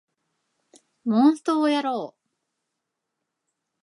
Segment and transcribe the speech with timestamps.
[1.27, 2.27] モンストをやろう